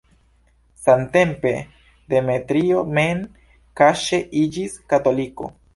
[0.85, 1.51] Samtempe
[2.15, 3.23] Demetrio mem
[3.83, 5.55] kaŝe iĝis katoliko.